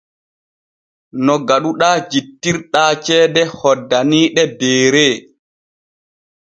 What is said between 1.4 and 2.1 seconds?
gaɗuɗaa